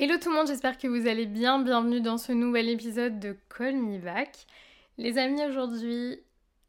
[0.00, 1.58] Hello tout le monde, j'espère que vous allez bien.
[1.58, 3.98] Bienvenue dans ce nouvel épisode de Call Me.
[4.96, 6.20] Les amis, aujourd'hui,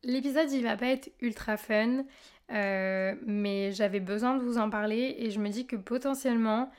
[0.02, 2.06] l'épisode il va pas être ultra fun,
[2.52, 6.72] euh, mais j'avais besoin de vous en parler et je me dis que potentiellement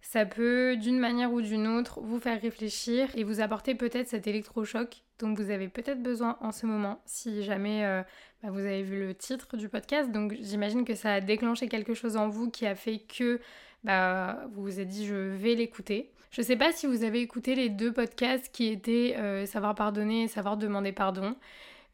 [0.00, 4.28] ça peut d'une manière ou d'une autre vous faire réfléchir et vous apporter peut-être cet
[4.28, 8.04] électrochoc dont vous avez peut-être besoin en ce moment si jamais euh,
[8.44, 10.12] bah, vous avez vu le titre du podcast.
[10.12, 13.40] Donc j'imagine que ça a déclenché quelque chose en vous qui a fait que
[13.86, 16.10] bah, vous vous êtes dit je vais l'écouter.
[16.32, 20.24] Je sais pas si vous avez écouté les deux podcasts qui étaient euh, Savoir pardonner
[20.24, 21.36] et Savoir demander pardon.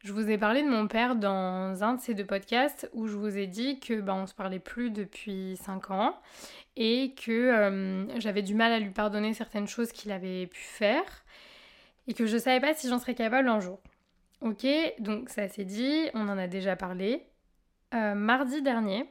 [0.03, 3.15] Je vous ai parlé de mon père dans un de ces deux podcasts où je
[3.15, 6.19] vous ai dit que bah, on se parlait plus depuis 5 ans
[6.75, 11.23] et que euh, j'avais du mal à lui pardonner certaines choses qu'il avait pu faire
[12.07, 13.79] et que je savais pas si j'en serais capable un jour.
[14.41, 14.65] Ok,
[14.97, 17.21] donc ça s'est dit, on en a déjà parlé.
[17.93, 19.05] Euh, mardi dernier,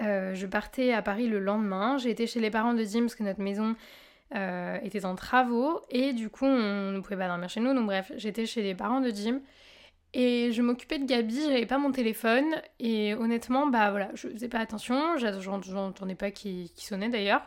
[0.00, 1.98] euh, je partais à Paris le lendemain.
[1.98, 3.76] J'ai été chez les parents de Jim parce que notre maison
[4.34, 7.74] euh, était en travaux et du coup on ne pouvait pas dormir chez nous.
[7.74, 9.40] Donc bref, j'étais chez les parents de Jim
[10.14, 11.40] et je m'occupais de Gabi.
[11.42, 12.46] J'avais pas mon téléphone
[12.78, 15.16] et honnêtement, bah voilà, je faisais pas attention.
[15.18, 17.42] J'entendais pas qui, sonnait d'ailleurs.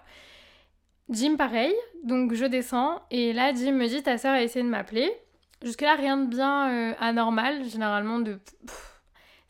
[1.09, 1.73] Jim pareil,
[2.03, 5.11] donc je descends et là Jim me dit ta soeur a essayé de m'appeler.
[5.61, 8.39] Jusque-là rien de bien euh, anormal, généralement de...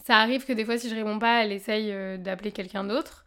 [0.04, 3.26] ça arrive que des fois si je réponds pas, elle essaye euh, d'appeler quelqu'un d'autre.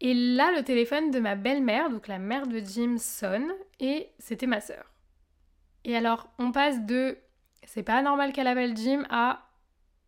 [0.00, 4.46] Et là le téléphone de ma belle-mère, donc la mère de Jim, sonne et c'était
[4.46, 4.90] ma soeur.
[5.84, 7.18] Et alors on passe de
[7.64, 9.50] c'est pas normal qu'elle appelle Jim à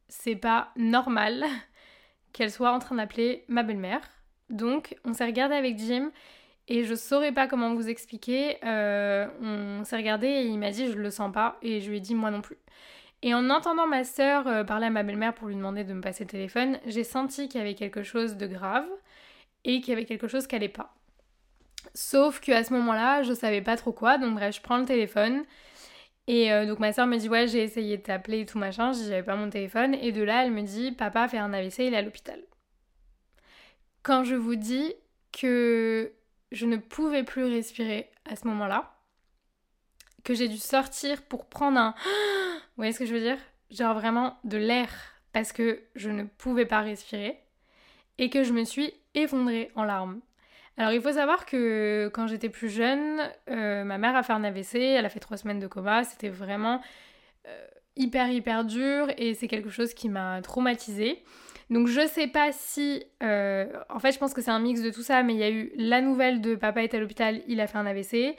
[0.09, 1.45] c'est pas normal
[2.33, 4.01] qu'elle soit en train d'appeler ma belle-mère.
[4.49, 6.11] Donc on s'est regardé avec Jim
[6.67, 8.57] et je saurais pas comment vous expliquer.
[8.65, 11.99] Euh, on s'est regardé et il m'a dit je le sens pas et je lui
[11.99, 12.57] ai dit moi non plus.
[13.25, 16.03] Et en entendant ma sœur euh, parler à ma belle-mère pour lui demander de me
[16.03, 18.85] passer le téléphone, j'ai senti qu'il y avait quelque chose de grave
[19.65, 20.95] et qu'il y avait quelque chose qui allait pas.
[21.95, 25.45] Sauf qu'à ce moment-là, je savais pas trop quoi, donc bref, je prends le téléphone.
[26.27, 28.93] Et euh, donc ma soeur me dit ouais j'ai essayé de t'appeler et tout machin,
[28.93, 29.95] j'avais pas mon téléphone.
[29.95, 32.41] Et de là elle me dit papa fait un AVC, il est à l'hôpital.
[34.03, 34.93] Quand je vous dis
[35.33, 36.13] que
[36.53, 38.91] je ne pouvais plus respirer à ce moment-là.
[40.25, 41.95] Que j'ai dû sortir pour prendre un...
[42.77, 43.39] Vous voyez ce que je veux dire?
[43.71, 44.89] Genre vraiment de l'air
[45.33, 47.39] parce que je ne pouvais pas respirer
[48.19, 50.21] et que je me suis effondrée en larmes.
[50.77, 54.43] Alors il faut savoir que quand j'étais plus jeune, euh, ma mère a fait un
[54.43, 56.81] AVC, elle a fait trois semaines de coma, c'était vraiment
[57.47, 61.23] euh, hyper hyper dur et c'est quelque chose qui m'a traumatisée.
[61.71, 63.05] Donc je sais pas si...
[63.23, 65.45] Euh, en fait je pense que c'est un mix de tout ça, mais il y
[65.45, 68.37] a eu la nouvelle de papa est à l'hôpital, il a fait un AVC.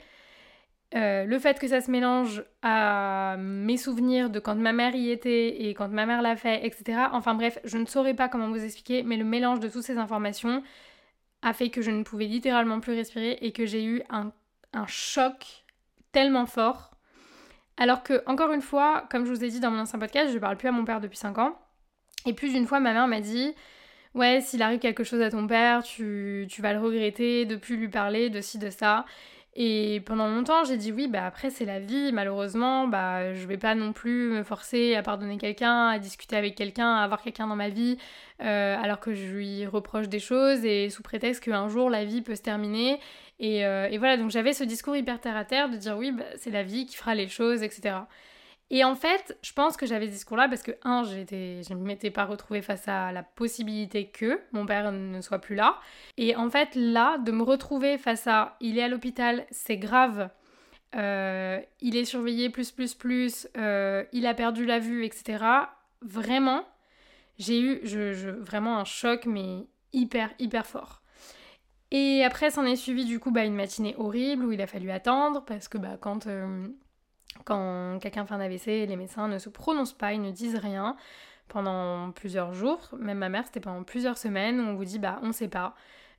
[0.94, 5.10] Euh, le fait que ça se mélange à mes souvenirs de quand ma mère y
[5.10, 7.08] était et quand ma mère l'a fait, etc.
[7.12, 9.98] Enfin bref, je ne saurais pas comment vous expliquer, mais le mélange de toutes ces
[9.98, 10.62] informations
[11.42, 14.32] a fait que je ne pouvais littéralement plus respirer et que j'ai eu un,
[14.86, 15.64] choc
[16.12, 16.92] tellement fort.
[17.78, 20.38] Alors que, encore une fois, comme je vous ai dit dans mon ancien podcast, je
[20.38, 21.58] parle plus à mon père depuis 5 ans.
[22.26, 23.54] Et plus d'une fois, ma mère m'a dit
[24.14, 27.88] Ouais, s'il arrive quelque chose à ton père, tu, vas le regretter de plus lui
[27.88, 29.04] parler de ci, de ça.
[29.58, 33.56] Et pendant longtemps, j'ai dit oui, bah après c'est la vie, malheureusement, bah je vais
[33.56, 37.46] pas non plus me forcer à pardonner quelqu'un, à discuter avec quelqu'un, à avoir quelqu'un
[37.46, 37.96] dans ma vie,
[38.42, 42.20] euh, alors que je lui reproche des choses et sous prétexte qu'un jour la vie
[42.20, 43.00] peut se terminer.
[43.40, 46.12] Et, euh, et voilà, donc j'avais ce discours hyper terre à terre de dire oui,
[46.12, 47.94] bah, c'est la vie qui fera les choses, etc.
[48.70, 52.10] Et en fait, je pense que j'avais ce discours-là parce que, un, je ne m'étais
[52.10, 55.78] pas retrouvée face à la possibilité que mon père ne soit plus là.
[56.16, 60.30] Et en fait, là, de me retrouver face à il est à l'hôpital, c'est grave,
[60.96, 65.44] euh, il est surveillé plus, plus, plus, euh, il a perdu la vue, etc.
[66.02, 66.64] Vraiment,
[67.38, 71.02] j'ai eu je, vraiment un choc, mais hyper, hyper fort.
[71.92, 74.90] Et après, s'en est suivi du coup bah, une matinée horrible où il a fallu
[74.90, 76.26] attendre parce que bah, quand.
[76.26, 76.66] Euh,
[77.44, 80.96] quand quelqu'un fait un AVC, les médecins ne se prononcent pas, ils ne disent rien
[81.48, 82.88] pendant plusieurs jours.
[82.98, 85.74] Même ma mère, c'était pendant plusieurs semaines on vous dit bah on sait pas.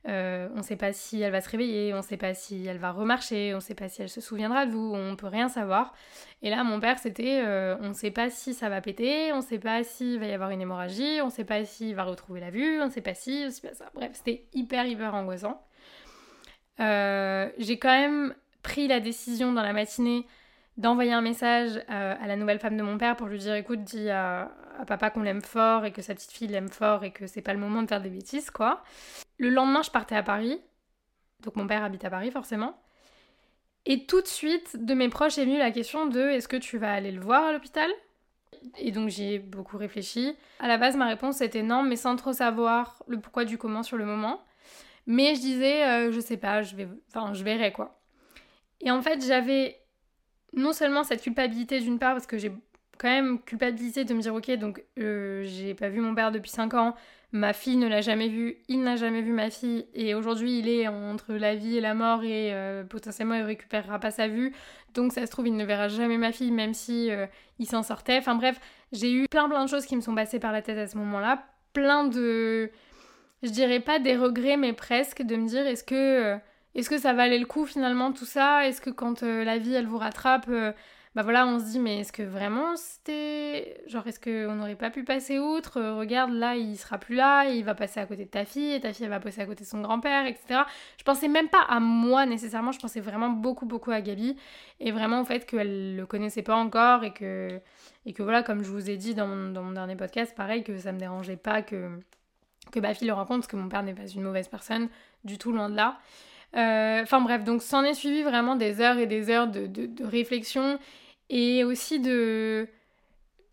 [0.06, 2.64] Euh, on ne sait pas si elle va se réveiller, on ne sait pas si
[2.66, 5.16] elle va remarcher, on ne sait pas si elle se souviendra de vous, on ne
[5.16, 5.92] peut rien savoir.
[6.40, 9.38] Et là, mon père, c'était euh, on ne sait pas si ça va péter, on
[9.38, 12.04] ne sait pas s'il va y avoir une hémorragie, on ne sait pas s'il va
[12.04, 13.90] retrouver la vue, on ne sait pas si, on ne sait pas ça.
[13.92, 15.62] Bref, c'était hyper, hyper angoissant.
[16.80, 20.26] Euh, j'ai quand même pris la décision dans la matinée
[20.78, 24.08] d'envoyer un message à la nouvelle femme de mon père pour lui dire écoute, dis
[24.08, 27.26] à, à papa qu'on l'aime fort et que sa petite fille l'aime fort et que
[27.26, 28.82] c'est pas le moment de faire des bêtises, quoi.
[29.36, 30.60] Le lendemain, je partais à Paris.
[31.42, 32.80] Donc mon père habite à Paris, forcément.
[33.86, 36.78] Et tout de suite, de mes proches est venue la question de est-ce que tu
[36.78, 37.90] vas aller le voir à l'hôpital?
[38.76, 40.36] Et donc j'y ai beaucoup réfléchi.
[40.58, 43.82] À la base, ma réponse était non, mais sans trop savoir le pourquoi du comment
[43.82, 44.42] sur le moment.
[45.06, 48.00] Mais je disais, euh, je sais pas, je vais, enfin, je verrai quoi.
[48.80, 49.80] Et en fait, j'avais
[50.54, 52.52] non seulement cette culpabilité d'une part parce que j'ai
[52.98, 56.50] quand même culpabilité de me dire ok donc euh, j'ai pas vu mon père depuis
[56.50, 56.94] 5 ans,
[57.32, 60.68] ma fille ne l'a jamais vu, il n'a jamais vu ma fille et aujourd'hui il
[60.68, 64.52] est entre la vie et la mort et euh, potentiellement il récupérera pas sa vue
[64.94, 67.26] donc ça se trouve il ne verra jamais ma fille même si euh,
[67.58, 68.18] il s'en sortait.
[68.18, 68.60] Enfin bref
[68.92, 70.96] j'ai eu plein plein de choses qui me sont passées par la tête à ce
[70.98, 72.70] moment-là, plein de
[73.42, 76.38] je dirais pas des regrets mais presque de me dire est-ce que
[76.74, 78.66] est-ce que ça valait le coup finalement tout ça?
[78.66, 80.48] Est-ce que quand la vie elle vous rattrape
[81.18, 83.82] bah voilà, on se dit, mais est-ce que vraiment c'était.
[83.88, 85.80] Genre, est-ce qu'on n'aurait pas pu passer outre?
[85.80, 88.80] Regarde, là, il sera plus là, il va passer à côté de ta fille, et
[88.80, 90.60] ta fille, elle va passer à côté de son grand-père, etc.
[90.96, 94.36] Je pensais même pas à moi nécessairement, je pensais vraiment beaucoup, beaucoup à Gabi,
[94.78, 97.58] et vraiment au fait qu'elle le connaissait pas encore, et que,
[98.06, 100.62] et que voilà, comme je vous ai dit dans mon, dans mon dernier podcast, pareil,
[100.62, 101.98] que ça me dérangeait pas que,
[102.70, 104.88] que ma fille le rencontre, parce que mon père n'est pas une mauvaise personne,
[105.24, 105.98] du tout loin de là.
[106.56, 110.78] Euh, enfin bref, donc s'en est suivi vraiment des heures et des heures de, réflexion
[111.28, 112.68] et aussi de...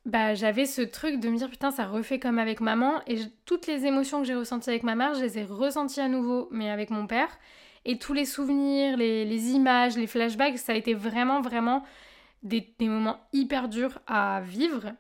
[0.06, 3.66] Bah, j'avais ce truc de me dire putain ça refait comme avec maman et toutes
[3.66, 6.70] les émotions que j'ai ressenties avec ma mère je les ai ressenties à nouveau mais
[6.70, 7.30] avec mon père.
[7.88, 11.84] Et tous les souvenirs, les, les images, les flashbacks ça a été vraiment vraiment
[12.44, 14.94] des, des moments hyper durs à vivre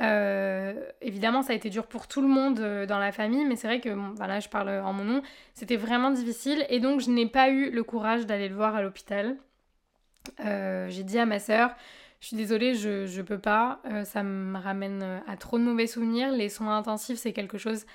[0.00, 3.56] euh, évidemment, ça a été dur pour tout le monde euh, dans la famille, mais
[3.56, 5.22] c'est vrai que, voilà, je parle en mon nom,
[5.54, 8.82] c'était vraiment difficile et donc je n'ai pas eu le courage d'aller le voir à
[8.82, 9.36] l'hôpital.
[10.44, 11.74] Euh, j'ai dit à ma sœur,
[12.20, 16.32] je suis désolée, je, je peux pas, ça me ramène à trop de mauvais souvenirs.
[16.32, 17.86] Les soins intensifs, c'est quelque chose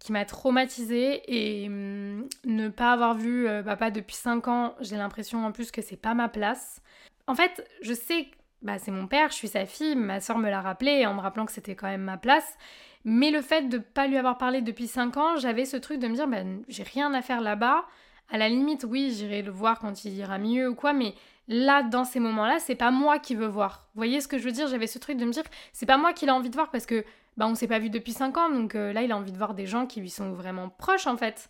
[0.00, 5.44] qui m'a traumatisée et hum, ne pas avoir vu papa depuis 5 ans, j'ai l'impression
[5.44, 6.82] en plus que c'est pas ma place.
[7.26, 8.28] En fait, je sais
[8.62, 11.20] bah, c'est mon père, je suis sa fille, ma soeur me l'a rappelé en me
[11.20, 12.56] rappelant que c'était quand même ma place.
[13.04, 15.98] Mais le fait de ne pas lui avoir parlé depuis 5 ans, j'avais ce truc
[15.98, 17.86] de me dire, bah, j'ai rien à faire là-bas.
[18.30, 21.14] À la limite, oui, j'irai le voir quand il ira mieux ou quoi, mais
[21.48, 23.86] là, dans ces moments-là, c'est pas moi qui veux voir.
[23.94, 24.68] Vous voyez ce que je veux dire?
[24.68, 26.86] J'avais ce truc de me dire, c'est pas moi qui a envie de voir parce
[26.86, 27.04] que
[27.36, 29.38] bah, on s'est pas vu depuis 5 ans, donc euh, là, il a envie de
[29.38, 31.48] voir des gens qui lui sont vraiment proches en fait.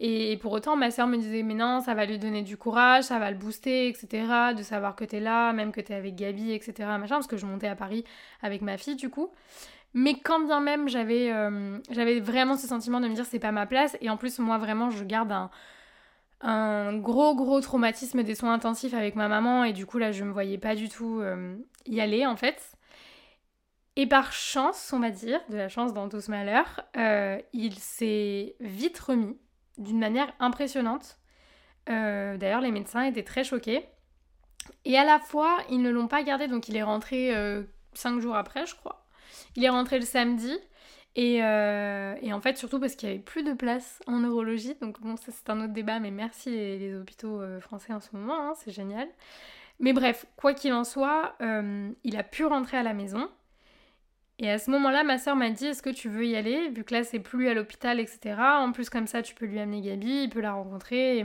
[0.00, 3.04] Et, pour autant, ma soeur me disait, mais non, ça va lui donner du courage,
[3.04, 4.54] ça va le booster, etc.
[4.56, 6.72] De savoir que t'es là, même que t'es avec Gabi, etc.
[6.98, 8.04] Machin, parce que je montais à Paris
[8.40, 9.30] avec ma fille, du coup.
[9.94, 11.80] Mais quand bien même, j'avais euh,
[12.20, 13.96] vraiment ce sentiment de me dire, c'est pas ma place.
[14.00, 15.50] Et en plus, moi, vraiment, je garde un,
[16.42, 19.64] un gros, gros traumatisme des soins intensifs avec ma maman.
[19.64, 21.56] Et du coup, là, je me voyais pas du tout euh,
[21.86, 22.76] y aller, en fait.
[23.96, 27.74] Et par chance, on va dire, de la chance dans tout ce malheur, euh, il
[27.74, 29.36] s'est vite remis
[29.78, 31.18] d'une manière impressionnante.
[31.88, 33.84] Euh, d'ailleurs, les médecins étaient très choqués.
[34.84, 37.62] Et à la fois, ils ne l'ont pas gardé, donc il est rentré euh,
[37.94, 39.06] cinq jours après, je crois.
[39.56, 40.54] Il est rentré le samedi.
[41.16, 44.74] Et, euh, en fait, surtout parce qu'il n'y avait plus de place en neurologie.
[44.80, 48.50] Donc bon, ça c'est un autre débat, mais merci les, hôpitaux français en ce moment,
[48.50, 49.08] hein, c'est génial.
[49.80, 53.28] Mais bref, quoi qu'il en soit, il a pu rentrer à la maison.
[54.40, 56.84] Et à ce moment-là, ma soeur m'a dit Est-ce que tu veux y aller Vu
[56.84, 58.36] que là, c'est plus à l'hôpital, etc.
[58.38, 61.24] En plus, comme ça, tu peux lui amener Gabi, il peut la rencontrer.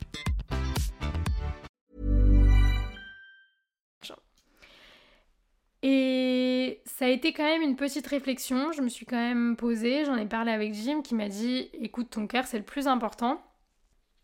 [5.83, 8.71] Et ça a été quand même une petite réflexion.
[8.71, 12.09] Je me suis quand même posée, j'en ai parlé avec Jim qui m'a dit écoute,
[12.11, 13.41] ton cœur c'est le plus important.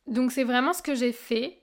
[0.06, 1.62] Donc c'est vraiment ce que j'ai fait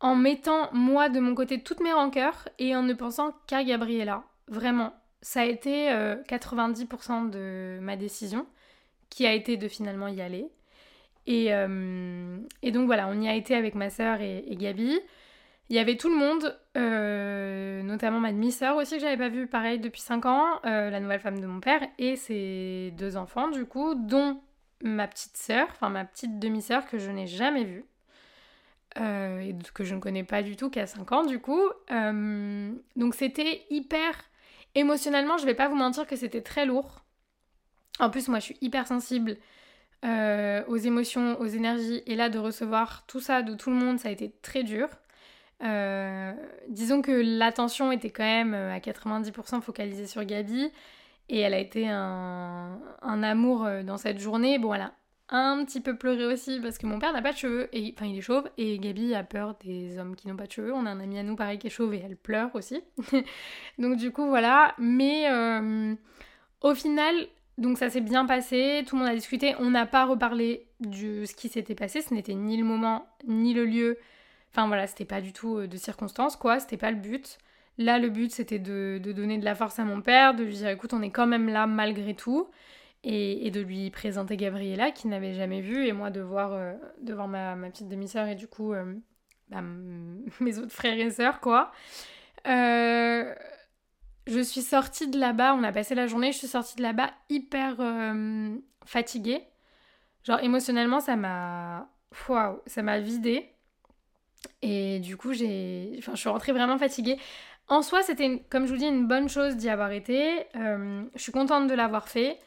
[0.00, 4.24] en mettant moi de mon côté toutes mes rancœurs et en ne pensant qu'à Gabriella.
[4.48, 8.46] Vraiment, ça a été 90% euh, de ma décision
[9.08, 10.50] qui a été de finalement y aller.
[11.26, 14.98] Et, euh, et, donc voilà, on y a été avec ma sœur et, Gabi.
[15.70, 19.46] Il y avait tout le monde, euh, notamment ma demi-sœur aussi que j'avais pas vue
[19.46, 23.64] pareil depuis 5 ans, la nouvelle femme de mon père et ses deux enfants du
[23.64, 24.40] coup, dont
[24.82, 27.84] ma petite sœur, enfin ma petite demi-sœur que je n'ai jamais vue.
[28.96, 31.62] et que je ne connais pas du tout, qui a 5 ans du coup.
[31.90, 34.12] donc c'était hyper
[34.74, 37.04] émotionnellement, je vais pas vous mentir que c'était très lourd.
[38.00, 39.36] En plus, moi, je suis hyper sensible
[40.04, 43.98] euh, aux émotions, aux énergies, et là, de recevoir tout ça de tout le monde,
[43.98, 44.88] ça a été très dur.
[45.62, 46.32] Euh,
[46.68, 50.70] disons que l'attention était quand même euh, à 90% focalisée sur Gabi,
[51.28, 54.58] et elle a été un, amour dans cette journée.
[54.58, 54.92] Bon, elle a
[55.30, 58.06] un petit peu pleuré aussi parce que mon père n'a pas de cheveux, et, enfin
[58.06, 60.74] il est chauve, et Gabi a peur des hommes qui n'ont pas de cheveux.
[60.74, 62.82] On a un ami à nous pareil qui est chauve et elle pleure aussi.
[63.78, 65.30] Donc du coup voilà, mais
[66.60, 67.14] au final
[67.56, 71.24] donc ça s'est bien passé, tout le monde a discuté, on n'a pas reparlé de
[71.24, 73.98] ce qui s'était passé, ce n'était ni le moment, ni le lieu.
[74.54, 77.38] Enfin voilà, c'était pas du tout euh, de circonstances, quoi, c'était pas le but.
[77.76, 80.68] Là, le but, c'était de, donner de la force à mon père, de lui dire,
[80.68, 82.48] écoute, on est quand même là malgré tout,
[83.02, 86.74] et, de lui présenter Gabriella, qui n'avait jamais vu, et moi de voir, euh,
[87.26, 88.94] ma, petite demi-sœur, et du coup, euh,
[89.48, 89.60] bah,
[90.40, 91.72] mes autres frères et sœurs, quoi.
[92.46, 93.34] Euh,
[94.28, 97.10] je suis sortie de là-bas, on a passé la journée, je suis sortie de là-bas
[97.28, 97.76] hyper
[98.86, 99.42] fatiguée.
[100.22, 101.90] Genre émotionnellement, ça m'a.
[102.28, 103.53] Waouh, ça m'a vidée.
[104.62, 105.94] Et du coup, j'ai.
[105.98, 107.18] Enfin, je suis rentrée vraiment fatiguée.
[107.68, 110.44] En soi, c'était, comme je vous dis, une bonne chose d'y avoir été.
[110.56, 112.38] Euh, je suis contente de l'avoir fait.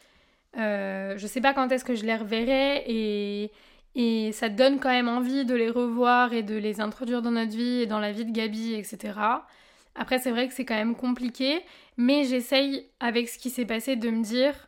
[0.57, 3.51] Euh, je sais pas quand est-ce que je les reverrai et,
[3.95, 7.55] et ça donne quand même envie de les revoir et de les introduire dans notre
[7.55, 9.19] vie et dans la vie de Gabi, etc.
[9.95, 11.61] Après, c'est vrai que c'est quand même compliqué,
[11.97, 14.66] mais j'essaye, avec ce qui s'est passé, de me dire,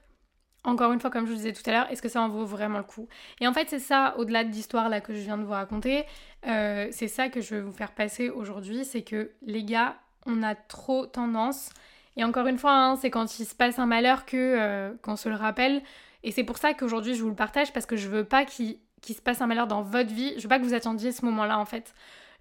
[0.63, 2.45] encore une fois, comme je vous disais tout à l'heure, est-ce que ça en vaut
[2.45, 3.07] vraiment le coup?
[3.39, 6.05] Et en fait, c'est ça, au-delà de l'histoire que je viens de vous raconter,
[6.47, 10.43] euh, c'est ça que je veux vous faire passer aujourd'hui, c'est que les gars, on
[10.43, 11.69] a trop tendance,
[12.17, 15.15] et encore une fois, hein, c'est quand il se passe un malheur que euh, qu'on
[15.15, 15.81] se le rappelle,
[16.23, 18.77] et c'est pour ça qu'aujourd'hui je vous le partage, parce que je veux pas qu'il
[19.01, 21.57] se passe un malheur dans votre vie, je veux pas que vous attendiez ce moment-là
[21.57, 21.93] en fait.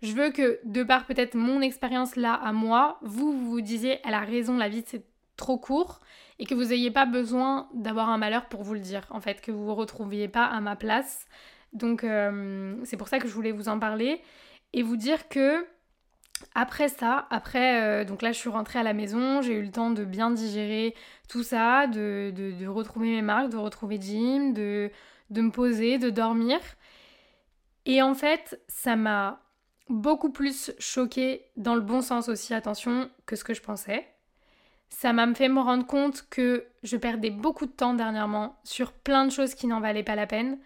[0.02, 4.14] Je veux que, de par peut-être mon expérience là à moi, vous vous, disiez, elle
[4.14, 5.04] a raison, la vie c'est
[5.37, 6.00] trop court,
[6.38, 9.40] et que vous n'ayez pas besoin d'avoir un malheur pour vous le dire, en fait,
[9.40, 11.26] que vous vous retrouviez pas à ma place.
[11.73, 14.23] Donc euh, c'est pour ça que je voulais vous en parler
[14.73, 15.66] et vous dire que
[16.54, 19.71] après ça, après, euh, donc là je suis rentrée à la maison, j'ai eu le
[19.71, 20.95] temps de bien digérer
[21.28, 24.90] tout ça, de, de, retrouver mes marques, de retrouver Jim, de,
[25.30, 26.61] de me poser, de dormir.
[27.87, 29.40] Et en fait, ça m'a
[29.88, 34.07] beaucoup plus choquée dans le bon sens aussi, attention, que ce que je pensais.
[34.90, 39.25] Ça m'a fait me rendre compte que je perdais beaucoup de temps dernièrement sur plein
[39.25, 40.59] de choses qui n'en valaient pas la peine,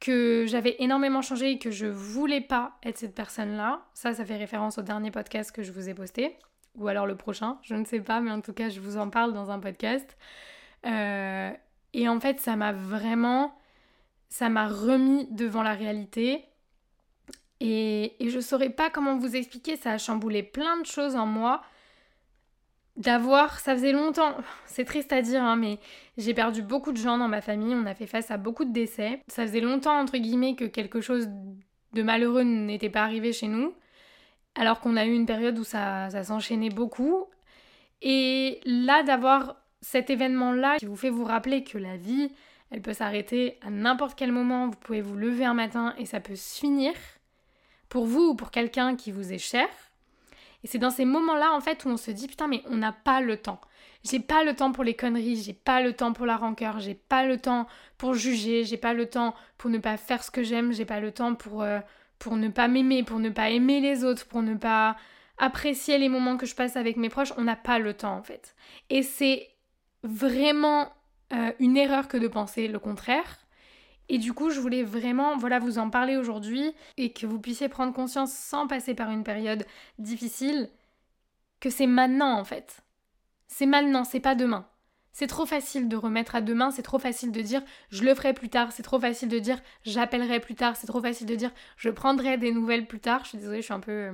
[0.00, 3.82] que j'avais énormément changé et que je voulais pas être cette personne-là.
[3.94, 6.36] Ça, ça fait référence au dernier podcast que je vous ai posté,
[6.74, 9.10] ou alors le prochain, je ne sais pas, mais en tout cas, je vous en
[9.10, 10.16] parle dans un podcast.
[10.86, 11.50] Euh,
[11.92, 13.54] et en fait, ça m'a vraiment,
[14.30, 16.44] ça m'a remis devant la réalité
[17.60, 21.26] et, je ne saurais pas comment vous expliquer, ça a chamboulé plein de choses en
[21.26, 21.62] moi.
[23.00, 25.78] D'avoir, ça faisait longtemps, c'est triste à dire, hein, mais
[26.18, 28.74] j'ai perdu beaucoup de gens dans ma famille, on a fait face à beaucoup de
[28.74, 29.22] décès.
[29.26, 31.30] Ça faisait longtemps, entre guillemets, que quelque chose
[31.94, 33.72] de malheureux n'était pas arrivé chez nous,
[34.54, 37.24] alors qu'on a eu une période où ça, ça s'enchaînait beaucoup.
[38.02, 42.30] Et là, d'avoir cet événement-là qui vous fait vous rappeler que la vie,
[42.70, 46.20] elle peut s'arrêter à n'importe quel moment, vous pouvez vous lever un matin et ça
[46.20, 46.92] peut se finir
[47.88, 49.68] pour vous ou pour quelqu'un qui vous est cher.
[50.64, 52.92] Et c'est dans ces moments-là, en fait, où on se dit, putain, mais on n'a
[52.92, 53.60] pas le temps.
[54.04, 56.94] J'ai pas le temps pour les conneries, j'ai pas le temps pour la rancœur, j'ai
[56.94, 57.66] pas le temps
[57.98, 61.00] pour juger, j'ai pas le temps pour ne pas faire ce que j'aime, j'ai pas
[61.00, 61.80] le temps pour, euh,
[62.18, 64.96] pour ne pas m'aimer, pour ne pas aimer les autres, pour ne pas
[65.36, 67.32] apprécier les moments que je passe avec mes proches.
[67.36, 68.54] On n'a pas le temps, en fait.
[68.88, 69.48] Et c'est
[70.02, 70.90] vraiment
[71.32, 73.38] euh, une erreur que de penser le contraire.
[74.12, 77.68] Et du coup, je voulais vraiment voilà, vous en parler aujourd'hui et que vous puissiez
[77.68, 79.64] prendre conscience sans passer par une période
[80.00, 80.68] difficile
[81.60, 82.82] que c'est maintenant en fait.
[83.46, 84.66] C'est maintenant, c'est pas demain.
[85.12, 88.34] C'est trop facile de remettre à demain, c'est trop facile de dire je le ferai
[88.34, 91.52] plus tard, c'est trop facile de dire j'appellerai plus tard, c'est trop facile de dire
[91.76, 93.22] je prendrai des nouvelles plus tard.
[93.22, 94.10] Je suis désolée, je suis un peu,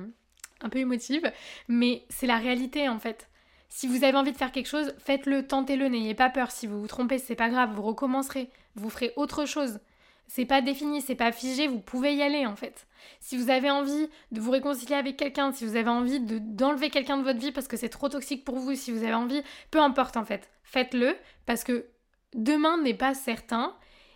[0.61, 1.31] un peu émotive,
[1.67, 3.29] mais c'est la réalité en fait.
[3.69, 6.51] Si vous avez envie de faire quelque chose, faites-le, tentez-le, n'ayez pas peur.
[6.51, 9.79] Si vous vous trompez, c'est pas grave, vous recommencerez, vous ferez autre chose.
[10.27, 12.85] C'est pas défini, c'est pas figé, vous pouvez y aller en fait.
[13.19, 17.17] Si vous avez envie de vous réconcilier avec quelqu'un, si vous avez envie d'enlever quelqu'un
[17.17, 19.41] de votre vie parce que c'est trop toxique pour vous, si vous avez envie,
[19.71, 21.15] peu importe en fait, faites-le
[21.45, 21.85] parce que
[22.33, 23.73] demain n'est pas certain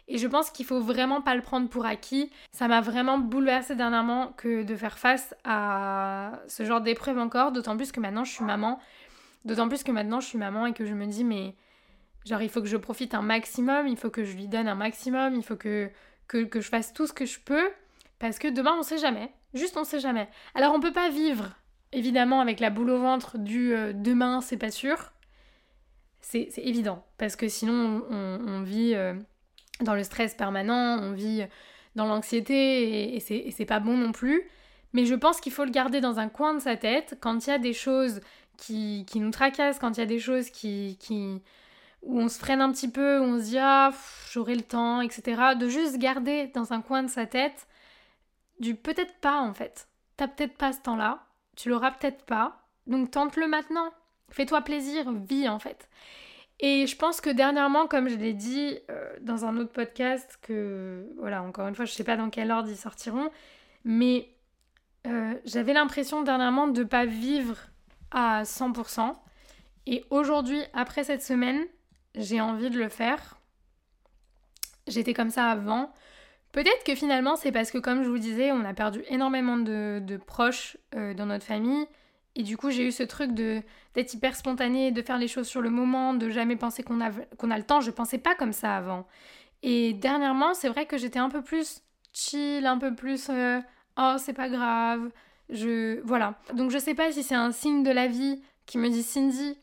[0.07, 2.29] Et je pense qu'il faut vraiment pas le prendre pour acquis.
[2.51, 7.77] Ça m'a vraiment bouleversée dernièrement que de faire face à ce genre d'épreuve encore, d'autant
[7.77, 8.79] plus que maintenant je suis maman.
[9.45, 11.55] D'autant plus que maintenant je suis maman et que je me dis mais
[12.25, 14.75] genre il faut que je profite un maximum, il faut que je lui donne un
[14.75, 15.89] maximum, il faut que,
[16.27, 17.69] que, je fasse tout ce que je peux
[18.19, 19.31] parce que demain on sait jamais.
[19.53, 20.29] Juste on sait jamais.
[20.55, 21.49] Alors on peut pas vivre
[21.91, 25.11] évidemment avec la boule au ventre du euh, demain c'est pas sûr.
[26.21, 29.13] C'est évident parce que sinon on, vit euh,
[29.81, 31.43] dans le stress permanent, on vit
[31.95, 34.43] dans l'anxiété et, et c'est pas bon non plus.
[34.93, 37.49] Mais je pense qu'il faut le garder dans un coin de sa tête quand il
[37.49, 38.21] y a des choses
[38.57, 41.41] qui, qui nous tracassent, quand il y a des choses qui, qui,
[42.01, 43.91] où on se freine un petit peu, où on se dit ah
[44.31, 45.55] j'aurai le temps, etc.
[45.59, 47.67] De juste garder dans un coin de sa tête
[48.59, 49.87] du peut-être pas en fait.
[50.17, 53.91] T'as peut-être pas ce temps-là, tu l'auras peut-être pas, donc tente-le maintenant.
[54.29, 55.89] Fais-toi plaisir, vis en fait.
[56.59, 61.09] Et je pense que dernièrement, comme je l'ai dit euh, dans un autre podcast, que
[61.17, 63.31] voilà, encore une fois, je sais pas dans quel ordre ils sortiront,
[63.83, 64.29] mais
[65.07, 67.57] euh, j'avais l'impression dernièrement de ne pas vivre
[68.11, 69.15] à 100%.
[69.87, 71.65] Et aujourd'hui, après cette semaine,
[72.15, 73.39] j'ai envie de le faire.
[74.87, 75.93] J'étais comme ça avant.
[76.51, 80.19] Peut-être que finalement, c'est parce que, comme je vous disais, on a perdu énormément de,
[80.25, 81.85] proches euh, dans notre famille.
[82.35, 83.61] Et du coup, j'ai eu ce truc de
[83.93, 87.09] d'être hyper spontané, de faire les choses sur le moment, de jamais penser qu'on a,
[87.09, 87.81] a le temps.
[87.81, 89.05] Je pensais pas comme ça avant.
[89.63, 91.81] Et dernièrement, c'est vrai que j'étais un peu plus
[92.13, 93.59] chill, un peu plus euh,
[93.97, 95.09] oh, c'est pas grave.
[95.49, 96.39] Je voilà.
[96.53, 99.57] Donc je sais pas si c'est un signe de la vie qui me dit Cindy,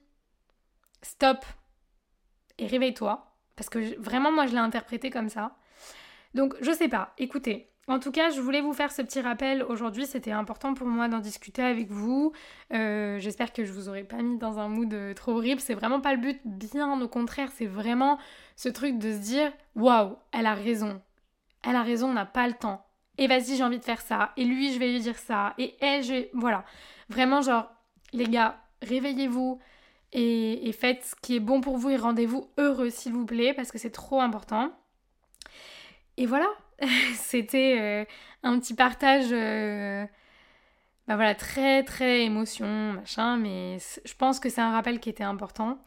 [1.02, 1.45] stop
[2.59, 3.25] et réveille-toi
[3.57, 5.57] parce que vraiment moi je l'ai interprété comme ça.
[6.35, 7.15] Donc je sais pas.
[7.19, 10.05] Écoutez, en tout cas, je voulais vous faire ce petit rappel aujourd'hui.
[10.05, 12.33] C'était important pour moi d'en discuter avec vous.
[12.75, 15.61] Euh, j'espère que je vous aurais pas mis dans un mood euh, trop horrible.
[15.61, 16.38] C'est vraiment pas le but.
[16.45, 18.19] Bien au contraire, c'est vraiment
[18.57, 21.00] ce truc de se dire waouh, elle a raison.
[21.62, 22.85] Elle a raison, on n'a pas le temps.
[23.17, 24.33] Et vas-y, j'ai envie de faire ça.
[24.37, 25.55] Et lui, je vais lui dire ça.
[25.57, 26.29] Et elle, je.
[26.35, 26.65] Voilà.
[27.09, 27.71] Vraiment, genre,
[28.12, 29.59] les gars, réveillez-vous
[30.12, 33.71] et, faites ce qui est bon pour vous et rendez-vous heureux, s'il vous plaît, parce
[33.73, 34.73] que c'est trop important.
[36.16, 36.49] Et voilà,
[37.14, 38.05] c'était euh,
[38.42, 40.05] un petit partage, euh,
[41.07, 45.25] bah voilà, très très émotion, machin, mais je pense que c'est un rappel qui était
[45.25, 45.79] important.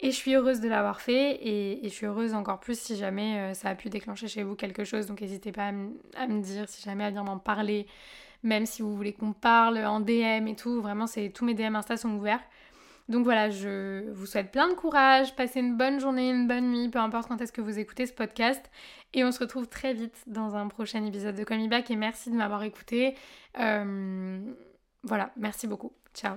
[0.00, 3.38] Et je suis heureuse de l'avoir fait et, je suis heureuse encore plus si jamais
[3.38, 5.06] euh, ça a pu déclencher chez vous quelque chose.
[5.06, 5.72] Donc n'hésitez pas
[6.16, 7.86] à, me dire, si jamais à venir m'en parler,
[8.44, 10.80] même si vous voulez qu'on parle en DM et tout.
[10.80, 12.40] Vraiment, c'est tous mes DM Insta sont ouverts.
[13.08, 16.90] Donc voilà, je vous souhaite plein de courage, passez une bonne journée, une bonne nuit,
[16.90, 18.70] peu importe quand est-ce que vous écoutez ce podcast.
[19.14, 22.30] Et on se retrouve très vite dans un prochain épisode de Call Back et merci
[22.30, 23.14] de m'avoir écouté.
[23.58, 24.40] Euh,
[25.04, 25.92] voilà, merci beaucoup.
[26.12, 26.36] Ciao.